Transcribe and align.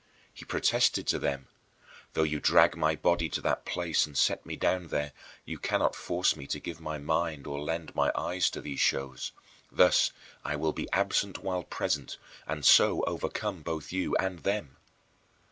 He 0.33 0.45
protested 0.45 1.05
to 1.09 1.19
them: 1.19 1.45
"Though 2.13 2.23
you 2.23 2.39
drag 2.39 2.75
my 2.75 2.95
body 2.95 3.29
to 3.29 3.41
that 3.41 3.65
place 3.65 4.07
and 4.07 4.17
set 4.17 4.43
me 4.47 4.55
down 4.55 4.87
there, 4.87 5.11
you 5.45 5.59
cannot 5.59 5.93
force 5.93 6.35
me 6.35 6.47
to 6.47 6.59
give 6.59 6.81
my 6.81 6.97
mind 6.97 7.45
or 7.45 7.61
lend 7.61 7.93
my 7.93 8.11
eyes 8.15 8.49
to 8.49 8.61
these 8.61 8.79
shows. 8.79 9.31
Thus 9.71 10.11
I 10.43 10.55
will 10.55 10.73
be 10.73 10.91
absent 10.91 11.43
while 11.43 11.61
present, 11.65 12.17
and 12.47 12.65
so 12.65 13.03
overcome 13.03 13.61
both 13.61 13.91
you 13.91 14.15
and 14.15 14.39
them." 14.39 14.77